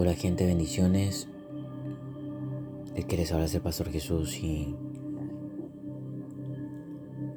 Hola 0.00 0.14
gente, 0.14 0.46
bendiciones. 0.46 1.26
El 2.94 3.04
que 3.06 3.16
les 3.16 3.32
habla 3.32 3.46
es 3.46 3.54
el 3.56 3.62
Pastor 3.62 3.90
Jesús 3.90 4.38
y 4.38 4.76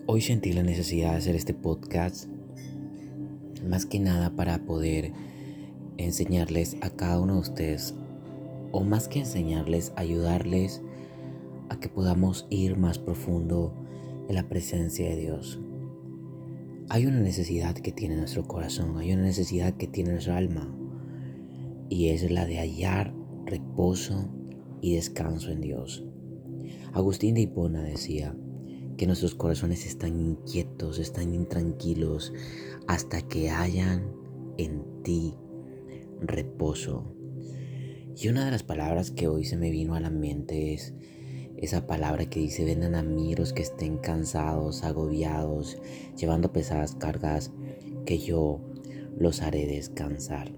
hoy 0.05 0.21
sentí 0.21 0.54
la 0.54 0.61
necesidad 0.61 1.09
de 1.09 1.18
hacer 1.18 1.36
este 1.36 1.55
podcast 1.55 2.27
más 3.68 3.88
que 3.88 4.00
nada 4.00 4.36
para 4.36 4.59
poder 4.59 5.11
enseñarles 5.97 6.77
a 6.82 6.91
cada 6.91 7.20
uno 7.20 7.34
de 7.34 7.39
ustedes 7.39 7.95
o 8.71 8.84
más 8.84 9.07
que 9.07 9.21
enseñarles, 9.21 9.91
ayudarles 9.96 10.84
a 11.70 11.80
que 11.80 11.89
podamos 11.89 12.46
ir 12.52 12.78
más 12.78 13.00
profundo 13.00 13.73
en 14.30 14.36
la 14.36 14.48
presencia 14.48 15.09
de 15.09 15.16
Dios. 15.16 15.59
Hay 16.89 17.07
una 17.07 17.21
necesidad 17.21 17.73
que 17.73 17.91
tiene 17.91 18.18
nuestro 18.18 18.48
corazón, 18.48 19.00
hay 19.00 19.14
una 19.14 19.23
necesidad 19.23 19.73
que 19.73 19.88
tiene 19.88 20.12
nuestra 20.12 20.38
alma 20.38 20.71
y 21.91 22.08
es 22.08 22.31
la 22.31 22.45
de 22.45 22.58
hallar 22.58 23.13
reposo 23.45 24.30
y 24.80 24.95
descanso 24.95 25.52
en 25.52 25.59
Dios. 25.59 26.05
Agustín 26.94 27.36
de 27.36 27.41
Hipona 27.41 27.84
decía 27.84 28.34
que 28.95 29.05
nuestros 29.08 29.36
corazones 29.36 29.86
están 29.86 30.18
inquietos, 30.18 30.99
están 30.99 31.35
intranquilos 31.35 32.32
hasta 32.88 33.22
que 33.22 33.49
hayan 33.49 34.09
en 34.58 34.85
ti 35.04 35.35
reposo. 36.22 37.13
Y 38.16 38.30
una 38.30 38.46
de 38.46 38.52
las 38.52 38.63
palabras 38.63 39.12
que 39.12 39.27
hoy 39.27 39.44
se 39.44 39.58
me 39.58 39.70
vino 39.70 39.94
a 39.94 39.99
la 39.99 40.10
mente 40.10 40.73
es 40.73 40.94
esa 41.58 41.88
palabra 41.88 42.30
que 42.30 42.40
dice, 42.40 42.63
vengan 42.63 42.96
a 42.96 43.04
mí 43.04 43.35
los 43.35 43.52
que 43.52 43.63
estén 43.63 43.98
cansados, 43.98 44.84
agobiados, 44.84 45.77
llevando 46.18 46.54
pesadas 46.54 46.96
cargas, 46.96 47.52
que 48.05 48.18
yo 48.18 48.62
los 49.18 49.41
haré 49.41 49.68
descansar 49.68 50.54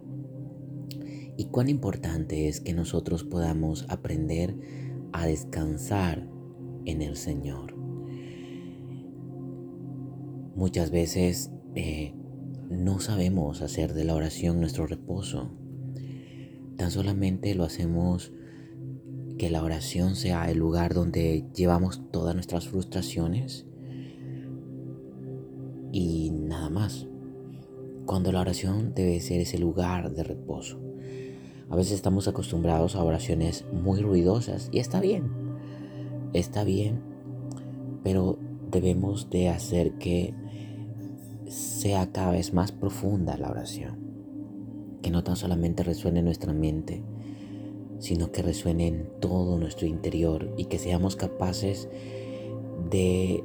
y 1.37 1.45
cuán 1.45 1.69
importante 1.69 2.47
es 2.47 2.61
que 2.61 2.73
nosotros 2.73 3.23
podamos 3.23 3.85
aprender 3.89 4.55
a 5.11 5.25
descansar 5.25 6.27
en 6.85 7.01
el 7.01 7.15
Señor. 7.15 7.75
Muchas 10.55 10.91
veces 10.91 11.51
eh, 11.75 12.13
no 12.69 12.99
sabemos 12.99 13.61
hacer 13.61 13.93
de 13.93 14.03
la 14.03 14.15
oración 14.15 14.59
nuestro 14.59 14.85
reposo. 14.85 15.51
Tan 16.77 16.91
solamente 16.91 17.55
lo 17.55 17.63
hacemos 17.63 18.33
que 19.37 19.49
la 19.49 19.63
oración 19.63 20.15
sea 20.15 20.49
el 20.51 20.59
lugar 20.59 20.93
donde 20.93 21.45
llevamos 21.55 22.03
todas 22.11 22.35
nuestras 22.35 22.67
frustraciones 22.67 23.65
y 25.91 26.31
nada 26.31 26.69
más. 26.69 27.07
Cuando 28.05 28.31
la 28.31 28.41
oración 28.41 28.93
debe 28.93 29.19
ser 29.21 29.41
ese 29.41 29.57
lugar 29.57 30.13
de 30.13 30.23
reposo. 30.23 30.92
A 31.73 31.75
veces 31.75 31.93
estamos 31.93 32.27
acostumbrados 32.27 32.95
a 32.95 33.03
oraciones 33.03 33.65
muy 33.73 33.99
ruidosas 33.99 34.69
y 34.71 34.77
está 34.77 35.01
bien, 35.01 35.31
está 36.33 36.63
bien, 36.63 37.01
pero 38.03 38.37
debemos 38.69 39.31
de 39.31 39.49
hacer 39.49 39.93
que 39.93 40.35
sea 41.47 42.11
cada 42.11 42.29
vez 42.29 42.53
más 42.53 42.71
profunda 42.71 43.37
la 43.37 43.49
oración, 43.49 43.97
que 45.01 45.09
no 45.09 45.23
tan 45.23 45.35
solamente 45.35 45.81
resuene 45.81 46.19
en 46.19 46.25
nuestra 46.25 46.53
mente, 46.53 47.01
sino 47.97 48.31
que 48.31 48.43
resuene 48.43 48.85
en 48.85 49.09
todo 49.19 49.57
nuestro 49.57 49.87
interior 49.87 50.53
y 50.57 50.65
que 50.65 50.77
seamos 50.77 51.15
capaces 51.15 51.89
de 52.91 53.43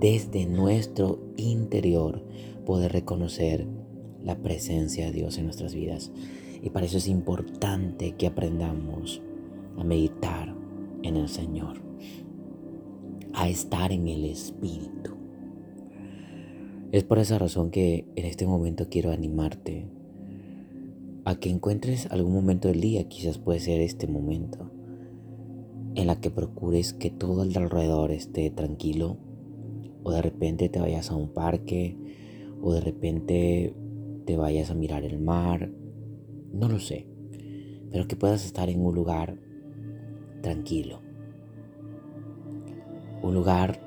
desde 0.00 0.46
nuestro 0.46 1.20
interior 1.36 2.20
poder 2.66 2.90
reconocer 2.90 3.68
la 4.24 4.42
presencia 4.42 5.06
de 5.06 5.12
Dios 5.12 5.38
en 5.38 5.44
nuestras 5.44 5.72
vidas. 5.72 6.10
Y 6.64 6.70
para 6.70 6.86
eso 6.86 6.96
es 6.96 7.08
importante 7.08 8.12
que 8.12 8.26
aprendamos 8.26 9.20
a 9.76 9.84
meditar 9.84 10.56
en 11.02 11.16
el 11.18 11.28
Señor, 11.28 11.82
a 13.34 13.50
estar 13.50 13.92
en 13.92 14.08
el 14.08 14.24
Espíritu. 14.24 15.14
Es 16.90 17.04
por 17.04 17.18
esa 17.18 17.38
razón 17.38 17.70
que 17.70 18.06
en 18.16 18.24
este 18.24 18.46
momento 18.46 18.88
quiero 18.88 19.12
animarte 19.12 19.90
a 21.26 21.38
que 21.38 21.50
encuentres 21.50 22.06
algún 22.10 22.32
momento 22.32 22.68
del 22.68 22.80
día, 22.80 23.08
quizás 23.08 23.36
puede 23.36 23.60
ser 23.60 23.82
este 23.82 24.06
momento, 24.06 24.70
en 25.94 26.06
la 26.06 26.18
que 26.18 26.30
procures 26.30 26.94
que 26.94 27.10
todo 27.10 27.42
el 27.42 27.54
alrededor 27.58 28.10
esté 28.10 28.48
tranquilo, 28.48 29.18
o 30.02 30.12
de 30.12 30.22
repente 30.22 30.70
te 30.70 30.80
vayas 30.80 31.10
a 31.10 31.16
un 31.16 31.28
parque, 31.28 31.98
o 32.62 32.72
de 32.72 32.80
repente 32.80 33.74
te 34.24 34.36
vayas 34.38 34.70
a 34.70 34.74
mirar 34.74 35.04
el 35.04 35.18
mar, 35.18 35.70
no 36.54 36.68
lo 36.68 36.78
sé, 36.78 37.06
pero 37.90 38.06
que 38.06 38.16
puedas 38.16 38.44
estar 38.46 38.68
en 38.68 38.84
un 38.84 38.94
lugar 38.94 39.36
tranquilo, 40.40 41.00
un 43.22 43.34
lugar 43.34 43.80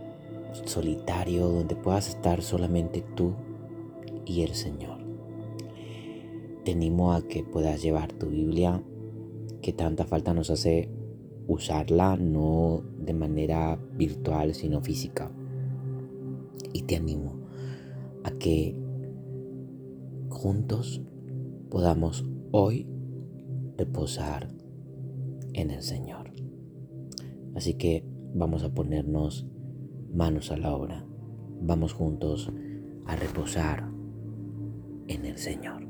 solitario 0.65 1.47
donde 1.47 1.75
puedas 1.75 2.09
estar 2.09 2.41
solamente 2.41 3.03
tú 3.15 3.33
y 4.25 4.41
el 4.41 4.53
Señor. 4.53 4.97
Te 6.65 6.73
animo 6.73 7.13
a 7.13 7.21
que 7.21 7.43
puedas 7.43 7.81
llevar 7.81 8.11
tu 8.11 8.27
Biblia, 8.27 8.83
que 9.61 9.71
tanta 9.71 10.05
falta 10.05 10.33
nos 10.33 10.49
hace 10.49 10.89
usarla, 11.47 12.17
no 12.17 12.83
de 12.99 13.13
manera 13.13 13.79
virtual, 13.93 14.53
sino 14.53 14.81
física. 14.81 15.31
Y 16.73 16.81
te 16.83 16.97
animo 16.97 17.35
a 18.23 18.31
que 18.31 18.75
juntos 20.29 21.01
podamos 21.69 22.25
hoy 22.51 22.87
reposar 23.77 24.49
en 25.53 25.71
el 25.71 25.81
Señor. 25.81 26.31
Así 27.55 27.73
que 27.75 28.05
vamos 28.33 28.63
a 28.63 28.73
ponernos 28.73 29.47
manos 30.13 30.51
a 30.51 30.57
la 30.57 30.75
obra. 30.75 31.05
Vamos 31.61 31.93
juntos 31.93 32.51
a 33.05 33.15
reposar 33.15 33.89
en 35.07 35.25
el 35.25 35.37
Señor. 35.37 35.87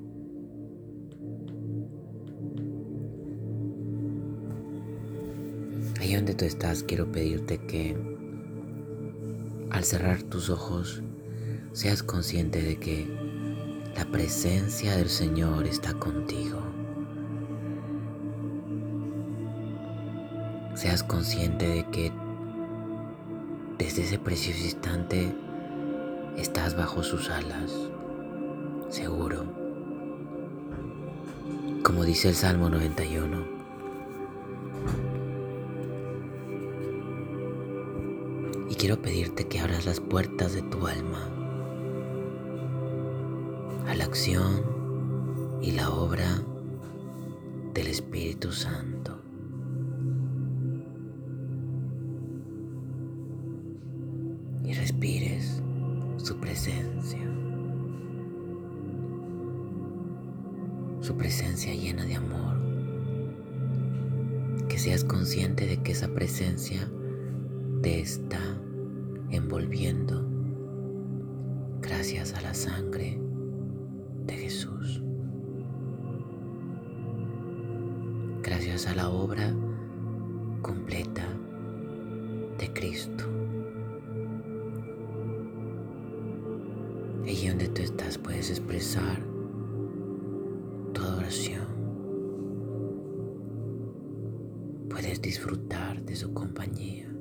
Ahí 6.00 6.14
donde 6.16 6.36
tú 6.36 6.46
estás, 6.46 6.84
quiero 6.84 7.12
pedirte 7.12 7.58
que 7.66 7.98
al 9.72 9.84
cerrar 9.84 10.24
tus 10.24 10.50
ojos 10.50 11.04
seas 11.74 12.04
consciente 12.04 12.62
de 12.62 12.78
que 12.78 13.08
la 13.98 14.06
presencia 14.06 14.96
del 14.96 15.10
Señor 15.10 15.66
está 15.66 15.92
contigo. 15.96 16.60
Seas 20.76 21.02
consciente 21.02 21.68
de 21.68 21.84
que 21.86 22.12
desde 23.80 24.04
ese 24.04 24.20
precioso 24.20 24.64
instante 24.64 25.34
estás 26.38 26.78
bajo 26.78 27.02
sus 27.02 27.32
alas, 27.32 27.74
seguro. 28.90 29.46
Como 31.82 32.04
dice 32.04 32.30
el 32.30 32.36
Salmo 32.36 32.70
91. 32.70 33.58
Y 38.70 38.76
quiero 38.76 39.02
pedirte 39.02 39.48
que 39.48 39.60
abras 39.60 39.88
las 39.88 40.00
puertas 40.00 40.54
de 40.54 40.62
tu 40.62 40.86
alma 40.86 41.37
y 45.62 45.72
la 45.74 45.92
obra 45.92 46.42
del 47.76 47.86
Espíritu 47.86 48.52
Santo. 48.52 49.22
Y 54.64 54.74
respires 54.74 55.62
su 56.18 56.36
presencia. 56.40 57.22
Su 61.02 61.16
presencia 61.16 61.76
llena 61.76 62.04
de 62.04 62.16
amor. 62.16 62.58
Que 64.68 64.80
seas 64.80 65.04
consciente 65.04 65.68
de 65.68 65.78
que 65.84 65.92
esa 65.92 66.08
presencia 66.08 66.90
te 67.84 68.00
está 68.00 68.42
envolviendo 69.30 70.28
gracias 71.82 72.34
a 72.34 72.42
la 72.42 72.56
sangre 72.56 73.27
de 74.28 74.36
Jesús. 74.36 75.02
Gracias 78.44 78.88
a 78.88 78.96
la 78.96 79.10
obra 79.10 79.54
completa 80.62 81.26
de 82.60 82.72
Cristo. 82.74 83.24
Allí 87.26 87.50
donde 87.50 87.68
tú 87.70 87.82
estás 87.82 88.18
puedes 88.18 88.50
expresar 88.50 89.22
tu 90.94 91.02
adoración. 91.02 91.68
Puedes 94.90 95.22
disfrutar 95.22 96.02
de 96.04 96.16
su 96.16 96.34
compañía. 96.34 97.17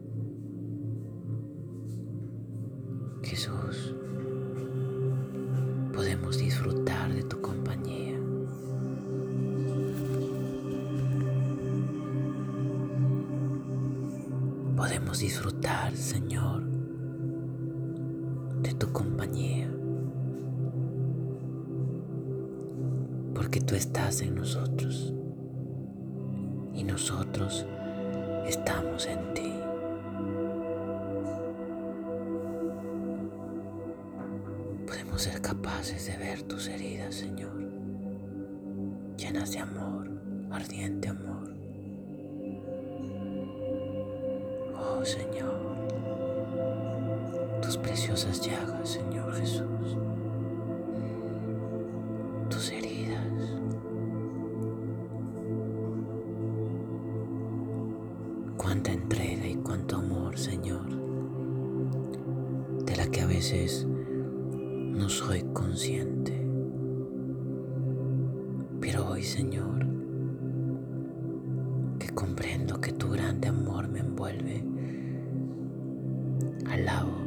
De 18.66 18.74
tu 18.74 18.92
compañía. 18.92 19.70
Porque 23.32 23.60
tú 23.60 23.76
estás 23.76 24.22
en 24.22 24.34
nosotros 24.34 25.14
y 26.74 26.82
nosotros 26.82 27.64
estamos 28.44 29.06
en 29.06 29.34
ti. 29.34 29.52
Podemos 34.84 35.22
ser 35.22 35.40
capaces 35.40 36.06
de 36.06 36.16
ver 36.16 36.42
tus 36.42 36.66
heridas, 36.66 37.14
Señor, 37.14 37.70
llenas 39.16 39.52
de 39.52 39.60
amor, 39.60 40.10
ardiente 40.50 41.08
amor. 41.08 41.54
Oh 44.74 45.04
Señor, 45.04 45.65
llagas, 48.16 48.88
Señor 48.88 49.34
Jesús, 49.34 49.98
tus 52.48 52.72
heridas. 52.72 53.20
Cuánta 58.56 58.92
entrega 58.92 59.46
y 59.46 59.56
cuánto 59.56 59.96
amor, 59.96 60.38
Señor, 60.38 60.88
de 62.86 62.96
la 62.96 63.06
que 63.08 63.20
a 63.20 63.26
veces 63.26 63.86
no 63.86 65.10
soy 65.10 65.42
consciente. 65.52 66.32
Pero 68.80 69.10
hoy, 69.10 69.22
Señor, 69.22 69.86
que 71.98 72.08
comprendo 72.14 72.80
que 72.80 72.92
tu 72.92 73.10
grande 73.10 73.48
amor 73.48 73.88
me 73.88 73.98
envuelve, 73.98 74.64
alabo 76.64 77.25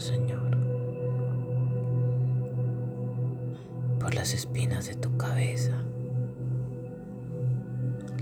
Señor. 0.00 0.56
Por 3.98 4.14
las 4.14 4.32
espinas 4.34 4.86
de 4.86 4.94
tu 4.94 5.16
cabeza 5.16 5.84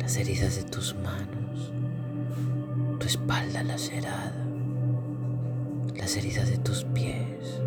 las 0.06 0.16
heridas 0.18 0.54
de 0.54 0.62
tus 0.62 0.94
manos, 0.94 1.72
tu 3.00 3.06
espalda 3.06 3.64
lacerada, 3.64 4.46
las 5.96 6.16
heridas 6.16 6.48
de 6.48 6.58
tus 6.58 6.84
pies 6.84 7.60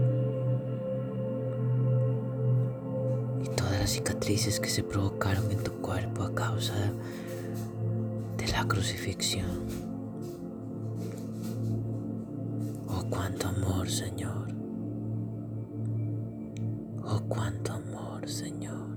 y 3.44 3.50
todas 3.55 3.77
las 3.77 3.89
cicatrices 3.89 4.62
que 4.62 4.69
se 4.69 4.83
provocaron 4.83 5.51
en 5.51 5.62
tu 5.62 5.73
cuerpo 5.81 6.23
a 6.23 6.33
causa 6.33 6.94
de 8.38 8.47
la 8.47 8.65
crucifixión. 8.65 9.88
Cuánto 13.09 13.47
amor, 13.47 13.89
Señor. 13.89 14.47
Oh, 17.03 17.21
cuánto 17.27 17.73
amor, 17.73 18.27
Señor. 18.27 18.89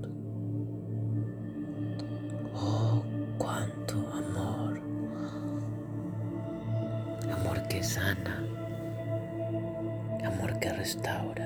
cuánto 3.37 3.95
amor. 4.13 4.79
Amor 7.31 7.67
que 7.67 7.83
sana. 7.83 8.43
Amor 10.23 10.59
que 10.59 10.69
restaura. 10.69 11.42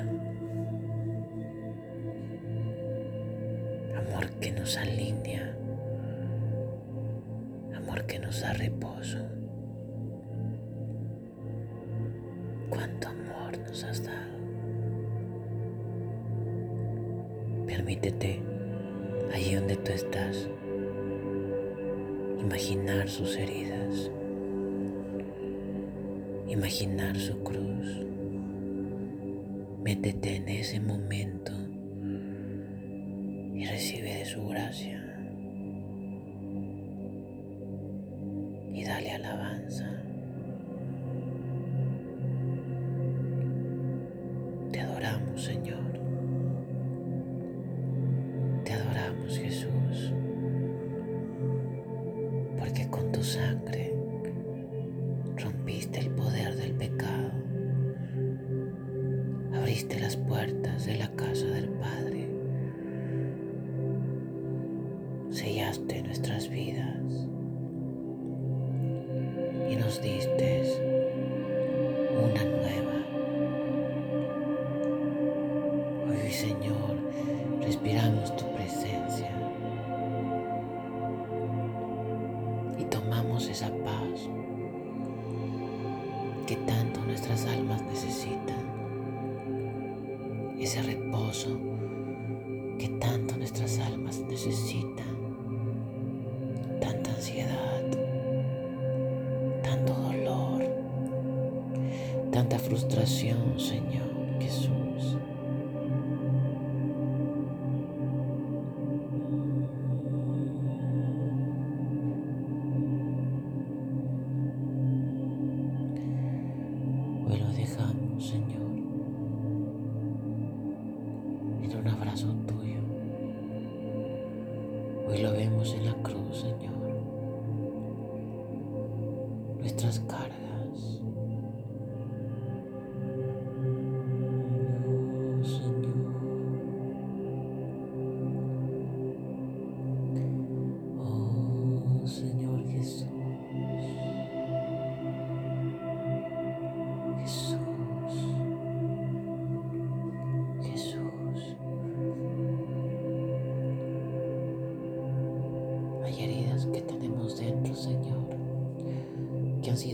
Permítete, 17.78 18.42
allí 19.32 19.54
donde 19.54 19.76
tú 19.76 19.92
estás, 19.92 20.50
imaginar 22.40 23.08
sus 23.08 23.36
heridas, 23.38 24.10
imaginar 26.48 27.16
su 27.20 27.38
cruz. 27.44 28.04
Métete 29.84 30.38
en 30.38 30.50
ese 30.50 30.80
momento 30.80 31.52
sellaste 65.78 66.02
nuestras 66.04 66.50
vidas 66.50 66.67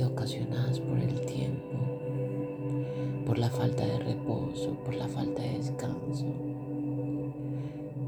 ocasionadas 0.02 0.80
por 0.80 0.98
el 0.98 1.22
tiempo, 1.26 1.78
por 3.26 3.38
la 3.38 3.50
falta 3.50 3.86
de 3.86 4.00
reposo, 4.00 4.74
por 4.84 4.96
la 4.96 5.08
falta 5.08 5.42
de 5.42 5.58
descanso, 5.60 6.26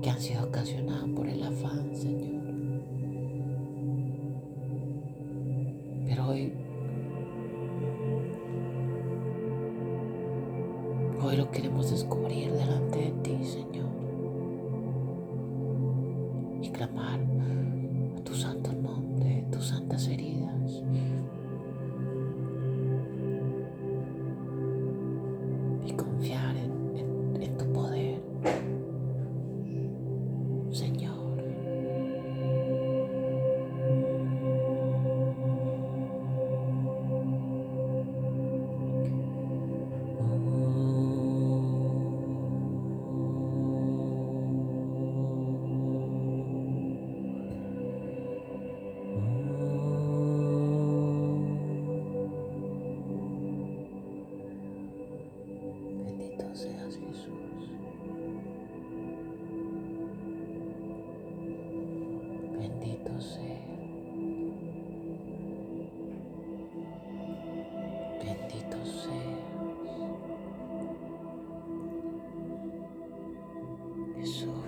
que 0.02 0.10
han 0.10 0.20
sido 0.20 0.46
ocasionadas 0.46 1.10
por 1.16 1.28
el 1.28 1.35
eso. 74.26 74.65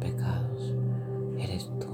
pecados 0.00 0.74
eres 1.38 1.70
tú. 1.78 1.89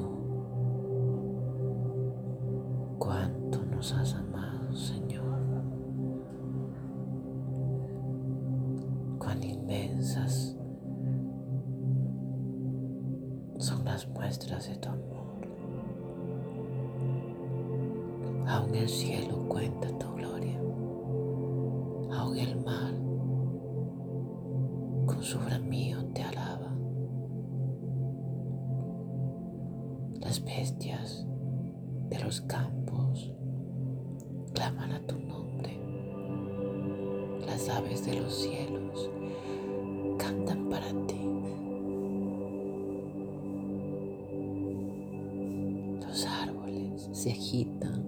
se 47.27 47.33
agitan 47.33 48.05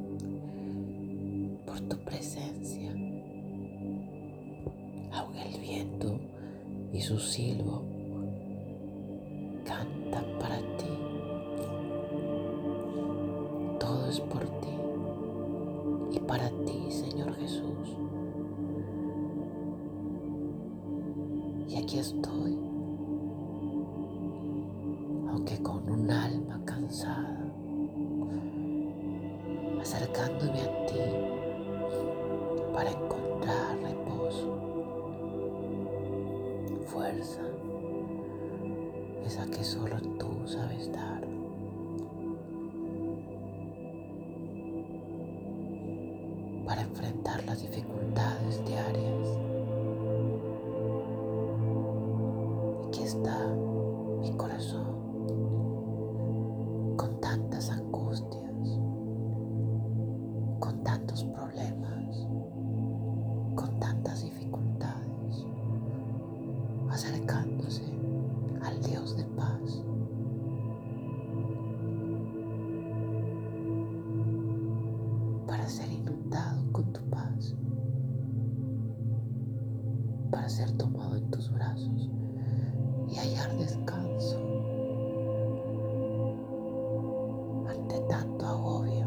por 1.66 1.80
tu 1.88 1.98
presencia. 2.04 2.92
ahoga 5.10 5.42
el 5.42 5.60
viento 5.60 6.20
y 6.92 7.00
su 7.00 7.18
silbo 7.18 7.82
esa 39.28 39.44
que 39.44 39.62
solo 39.62 40.00
tú 40.18 40.48
sabes 40.48 40.90
dar. 40.90 41.20
Para 46.64 46.80
enfrentar 46.80 47.44
las 47.44 47.60
dificultades 47.60 48.64
diarias. 48.64 49.07
descanso 83.54 84.38
ante 87.68 88.00
tanto 88.08 88.46
agobio, 88.46 89.06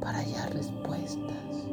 para 0.00 0.18
hallar 0.18 0.52
respuestas. 0.52 1.68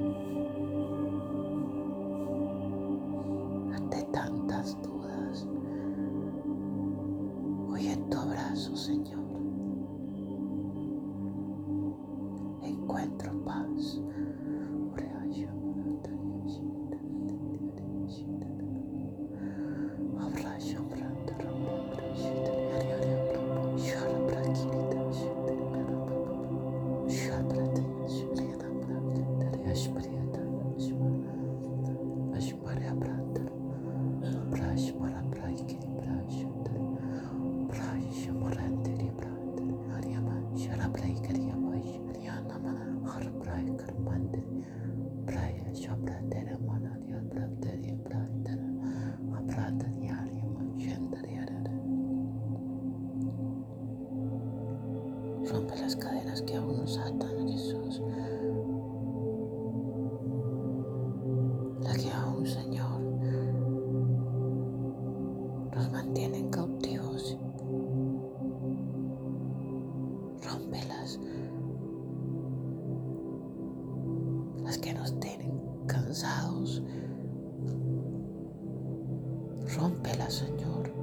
Rómpelas, 79.75 80.33
Señor. 80.33 80.93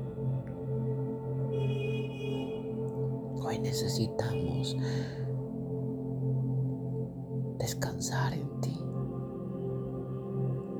Hoy 3.45 3.59
necesitamos 3.59 4.77
descansar 7.59 8.33
en 8.33 8.61
ti. 8.61 8.79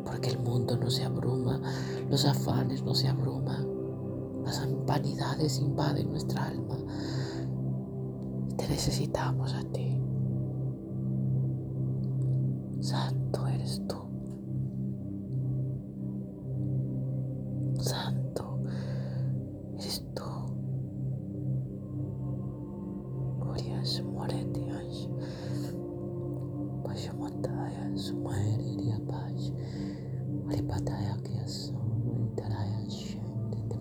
Porque 0.05 0.31
el 0.31 0.39
mundo 0.39 0.77
no 0.77 0.91
se 0.91 1.05
abruma, 1.05 1.61
los 2.09 2.25
afanes 2.25 2.83
no 2.83 2.95
se 2.95 3.09
abruman, 3.09 3.67
las 4.45 4.67
vanidades 4.87 5.59
invaden 5.59 6.11
nuestra 6.11 6.47
alma. 6.47 6.79
Te 8.57 8.69
necesitamos 8.69 9.53
a 9.55 9.63
ti. 9.65 9.92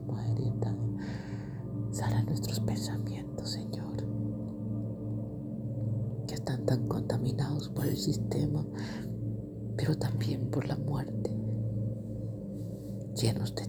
Muerita. 0.05 0.75
Sana 1.91 2.23
nuestros 2.23 2.59
pensamientos, 2.61 3.49
Señor 3.49 3.81
que 6.31 6.35
están 6.35 6.65
tan 6.65 6.87
contaminados 6.87 7.67
por 7.67 7.85
el 7.85 7.97
sistema, 7.97 8.65
pero 9.75 9.97
también 9.97 10.49
por 10.49 10.65
la 10.65 10.77
muerte, 10.77 11.29
llenos 13.21 13.53
de 13.53 13.65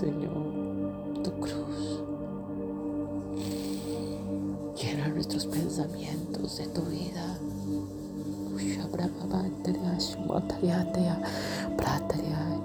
Señor, 0.00 1.22
tu 1.24 1.30
cruz. 1.40 2.02
Llena 4.76 5.08
nuestros 5.08 5.46
pensamientos 5.46 6.58
de 6.58 6.66
tu 6.66 6.82
vida. 6.82 7.38
Brataria, 11.78 12.55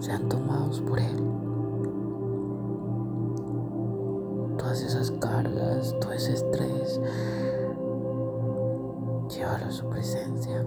sean 0.00 0.28
tomados 0.28 0.80
por 0.80 0.98
Él. 0.98 1.26
todas 4.66 4.82
esas 4.82 5.10
cargas, 5.12 5.94
todo 6.00 6.12
ese 6.12 6.32
estrés, 6.32 7.00
llévalo 9.28 9.66
a 9.66 9.70
su 9.70 9.88
presencia 9.88 10.66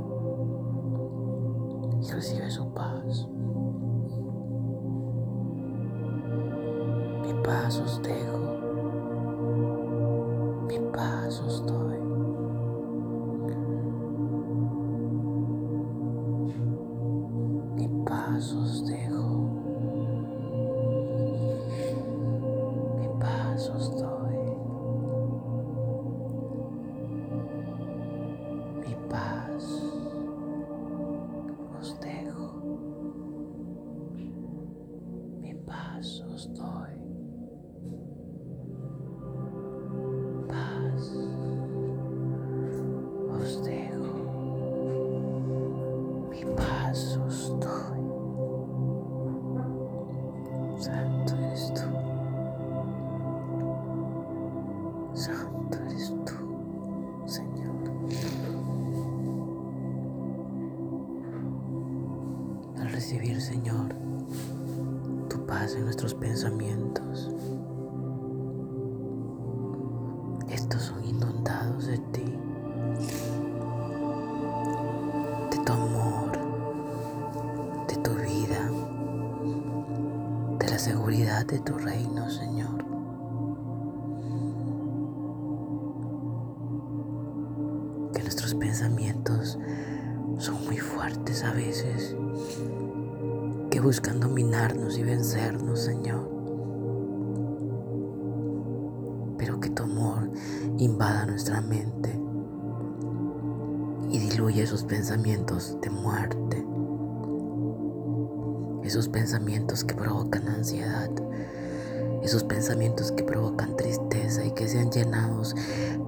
y 2.02 2.10
recibe 2.10 2.50
su 2.50 2.66
paz. 2.74 3.28
Mi 7.22 7.34
paz 7.44 7.78
os 7.82 8.02
dejo, 8.02 8.38
mi 10.66 10.80
paz 10.94 11.42
os 11.42 11.66
doy. 11.66 12.09
Paz 36.40 36.46
os 36.46 36.79
de 77.90 77.98
tu 77.98 78.12
vida, 78.12 78.72
de 80.60 80.70
la 80.70 80.80
seguridad 80.80 81.46
de 81.46 81.60
tu 81.60 81.74
reino, 81.74 82.30
Señor. 82.30 82.90
pensamientos 88.80 89.58
son 90.38 90.64
muy 90.66 90.78
fuertes 90.78 91.44
a 91.44 91.52
veces, 91.52 92.16
que 93.70 93.80
buscan 93.80 94.20
dominarnos 94.20 94.98
y 94.98 95.04
vencernos, 95.04 95.82
Señor. 95.82 96.30
Pero 99.38 99.60
que 99.60 99.70
tu 99.72 99.84
amor 99.84 100.30
invada 100.78 101.26
nuestra 101.26 101.62
mente 101.62 102.18
y 104.12 104.20
diluye 104.20 104.64
esos 104.64 104.84
pensamientos 104.84 105.78
de 105.82 105.90
muerte, 105.90 106.59
esos 108.90 109.08
pensamientos 109.08 109.84
que 109.84 109.94
provocan 109.94 110.48
ansiedad, 110.48 111.12
esos 112.24 112.44
pensamientos 112.44 113.12
que 113.12 113.24
provocan 113.24 113.76
tristeza 113.76 114.44
y 114.44 114.50
que 114.50 114.68
sean 114.68 114.90
llenados 114.90 115.54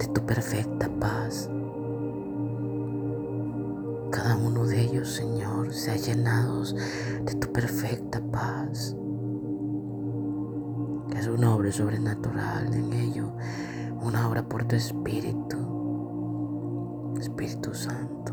de 0.00 0.08
tu 0.08 0.26
perfecta 0.26 0.90
paz. 0.98 1.48
Cada 4.10 4.36
uno 4.36 4.66
de 4.66 4.80
ellos, 4.80 5.12
Señor, 5.12 5.72
sea 5.72 5.94
llenados 5.94 6.74
de 7.24 7.34
tu 7.36 7.52
perfecta 7.52 8.20
paz. 8.32 8.96
Es 11.16 11.28
una 11.28 11.54
obra 11.54 11.70
sobrenatural 11.70 12.74
en 12.74 12.92
ello, 12.94 13.30
una 14.02 14.28
obra 14.28 14.42
por 14.42 14.64
tu 14.64 14.74
Espíritu, 14.74 15.56
Espíritu 17.20 17.72
Santo, 17.74 18.32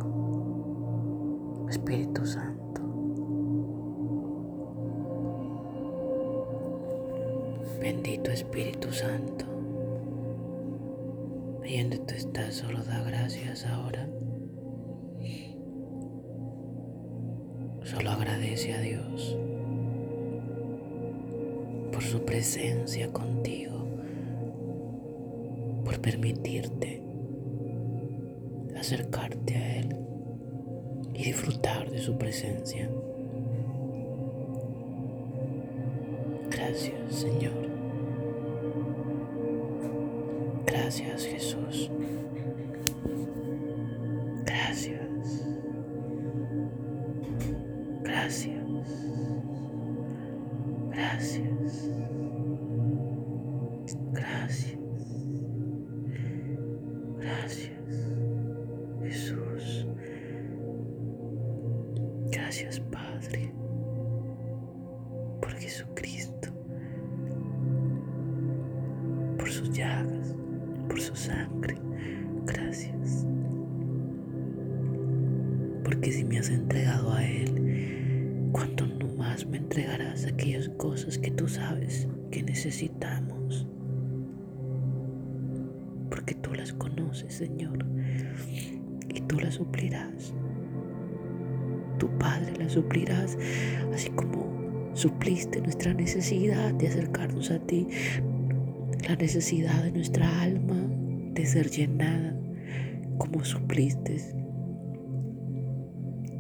Espíritu 1.70 2.26
Santo. 2.26 2.59
Bendito 7.90 8.30
Espíritu 8.30 8.94
Santo. 8.94 9.46
Ahí 11.64 11.82
donde 11.82 11.98
tú 11.98 12.14
estás, 12.14 12.54
solo 12.54 12.84
da 12.84 13.02
gracias 13.02 13.66
ahora. 13.66 14.08
Solo 17.82 18.12
agradece 18.12 18.76
a 18.76 18.82
Dios 18.82 19.36
por 21.92 22.04
su 22.04 22.24
presencia 22.26 23.12
contigo, 23.12 23.88
por 25.84 26.00
permitirte 26.00 27.02
acercarte 28.78 29.56
a 29.56 29.80
Él 29.80 29.98
y 31.16 31.24
disfrutar 31.24 31.90
de 31.90 31.98
su 31.98 32.20
presencia. 32.20 32.88
Gracias, 36.52 37.16
Señor. 37.16 37.69
Gracias, 40.90 41.24
Jesús. 41.24 41.99
Entregado 76.80 77.14
a 77.14 77.26
Él, 77.26 78.50
¿cuánto 78.54 78.86
no 78.88 79.14
más 79.16 79.46
me 79.46 79.58
entregarás 79.58 80.26
aquellas 80.26 80.70
cosas 80.70 81.18
que 81.18 81.30
tú 81.30 81.50
sabes 81.50 82.08
que 82.32 82.42
necesitamos? 82.42 83.68
Porque 86.10 86.36
tú 86.36 86.54
las 86.54 86.72
conoces, 86.72 87.34
Señor, 87.34 87.86
y 89.14 89.20
tú 89.22 89.42
las 89.42 89.56
suplirás. 89.56 90.34
Tu 91.98 92.08
Padre 92.18 92.54
las 92.58 92.72
suplirás, 92.72 93.38
así 93.94 94.10
como 94.12 94.90
supliste 94.94 95.60
nuestra 95.60 95.94
necesidad 95.94 96.74
de 96.76 96.88
acercarnos 96.88 97.52
a 97.52 97.60
ti, 97.60 97.90
la 99.06 99.18
necesidad 99.18 99.84
de 99.84 99.92
nuestra 99.92 100.42
alma 100.42 100.82
de 101.34 101.46
ser 101.46 101.70
llenada, 101.70 102.38
como 103.18 103.44
supliste. 103.44 104.49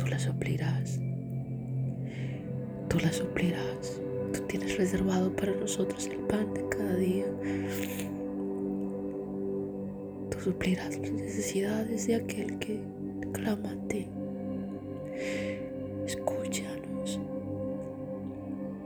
La 0.09 0.17
suplirás. 0.17 0.99
Tú 2.89 2.99
la 2.99 3.13
suplirás. 3.13 4.01
Tú 4.33 4.41
tienes 4.47 4.75
reservado 4.75 5.35
para 5.35 5.53
nosotros 5.53 6.07
el 6.07 6.17
pan 6.21 6.51
de 6.55 6.67
cada 6.67 6.95
día. 6.95 7.25
Tú 10.31 10.39
suplirás 10.41 10.97
las 10.97 11.11
necesidades 11.11 12.07
de 12.07 12.15
aquel 12.15 12.57
que 12.57 12.81
clama 13.33 13.71
a 13.71 13.87
ti. 13.87 14.07
Escúchanos. 16.07 17.19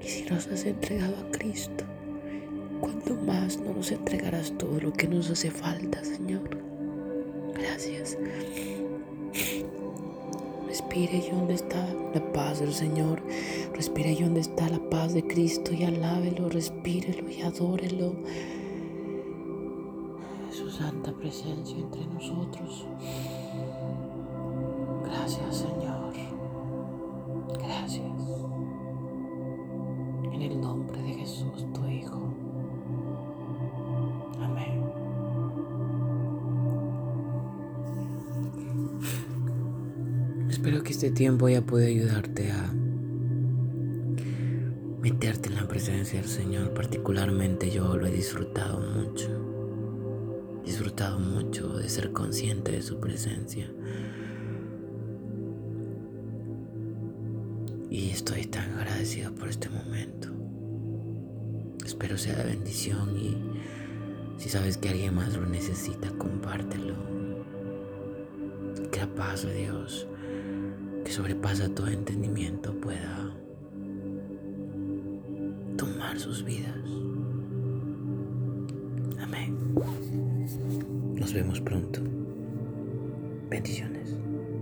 Y 0.01 0.07
si 0.07 0.25
nos 0.25 0.47
has 0.47 0.65
entregado 0.65 1.15
a 1.15 1.31
Cristo, 1.31 1.85
¿cuánto 2.81 3.15
más 3.15 3.57
no 3.61 3.73
nos 3.73 3.93
entregarás 3.93 4.57
todo 4.57 4.77
lo 4.81 4.91
que 4.91 5.07
nos 5.07 5.29
hace 5.29 5.49
falta, 5.49 6.03
Señor? 6.03 6.57
Gracias. 7.55 8.17
Respire 10.73 11.17
y 11.17 11.29
donde 11.29 11.53
está 11.53 11.85
la 12.15 12.33
paz 12.33 12.59
del 12.59 12.73
Señor. 12.73 13.21
Respire 13.75 14.13
y 14.13 14.23
donde 14.23 14.39
está 14.39 14.67
la 14.67 14.79
paz 14.89 15.13
de 15.13 15.21
Cristo 15.21 15.71
y 15.71 15.83
alábelo, 15.83 16.49
respírelo 16.49 17.29
y 17.29 17.43
adórelo. 17.43 18.15
Su 20.49 20.71
santa 20.71 21.13
presencia 21.13 21.77
entre 21.77 22.03
nosotros. 22.07 22.87
Espero 40.53 40.83
que 40.83 40.91
este 40.91 41.09
tiempo 41.09 41.47
haya 41.47 41.65
podido 41.65 41.87
ayudarte 41.89 42.51
a 42.51 42.71
meterte 45.01 45.49
en 45.49 45.55
la 45.55 45.67
presencia 45.67 46.21
del 46.21 46.29
Señor. 46.29 46.75
Particularmente 46.75 47.71
yo 47.71 47.97
lo 47.97 48.05
he 48.05 48.11
disfrutado 48.11 48.79
mucho. 48.79 49.29
Disfrutado 50.63 51.17
mucho 51.17 51.69
de 51.75 51.89
ser 51.89 52.11
consciente 52.11 52.71
de 52.71 52.83
su 52.83 52.99
presencia. 52.99 53.67
Y 57.89 58.11
estoy 58.11 58.45
tan 58.45 58.77
agradecido 58.77 59.33
por 59.33 59.49
este 59.49 59.69
momento. 59.69 60.29
Espero 61.83 62.15
sea 62.15 62.35
de 62.35 62.43
bendición 62.43 63.17
y 63.17 63.35
si 64.37 64.49
sabes 64.49 64.77
que 64.77 64.89
alguien 64.89 65.15
más 65.15 65.35
lo 65.35 65.47
necesita, 65.47 66.11
compártelo. 66.11 66.93
Que 68.91 68.99
la 68.99 69.07
paz 69.15 69.47
de 69.47 69.55
Dios, 69.55 70.07
sobrepasa 71.13 71.69
todo 71.69 71.89
entendimiento, 71.89 72.73
pueda 72.81 73.31
tomar 75.77 76.19
sus 76.19 76.43
vidas. 76.43 76.75
Amén. 79.19 79.55
Nos 81.13 81.31
vemos 81.31 81.61
pronto. 81.61 82.02